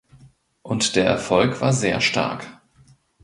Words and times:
Und 0.63 0.95
der 0.95 1.05
Erfolg 1.05 1.61
war 1.61 1.73
sehr 1.73 2.01
stark. 2.01 2.47